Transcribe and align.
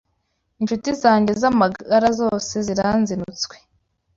Incuti 0.59 0.89
zanjye 1.01 1.31
z’amagara 1.41 2.07
zose 2.19 2.53
ziranzinutswe 2.65 3.55